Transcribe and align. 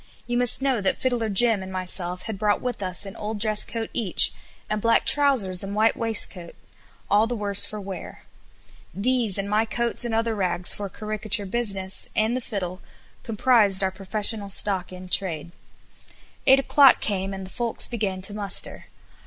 You 0.25 0.35
must 0.35 0.63
know 0.63 0.81
that 0.81 0.97
Fiddler 0.97 1.29
Jim 1.29 1.61
and 1.61 1.71
myself 1.71 2.23
had 2.23 2.39
brought 2.39 2.59
with 2.59 2.81
us 2.81 3.05
an 3.05 3.15
old 3.15 3.39
dress 3.39 3.63
coat 3.63 3.91
each, 3.93 4.33
and 4.67 4.81
black 4.81 5.05
trousers 5.05 5.63
and 5.63 5.75
white 5.75 5.95
waistcoat, 5.95 6.55
all 7.07 7.27
the 7.27 7.35
worse 7.35 7.65
for 7.65 7.79
wear. 7.79 8.23
These, 8.95 9.37
and 9.37 9.47
my 9.47 9.63
coats 9.65 10.03
and 10.03 10.15
other 10.15 10.33
rags 10.33 10.73
for 10.73 10.89
caricature 10.89 11.45
business, 11.45 12.09
and 12.15 12.35
the 12.35 12.41
fiddle, 12.41 12.81
comprised 13.21 13.83
our 13.83 13.91
professional 13.91 14.49
stock 14.49 14.91
in 14.91 15.07
trade. 15.07 15.51
Eight 16.47 16.59
o'clock 16.59 16.99
came 16.99 17.31
and 17.31 17.45
the 17.45 17.51
folks 17.51 17.87
began 17.87 18.23
to 18.23 18.33
muster. 18.33 18.87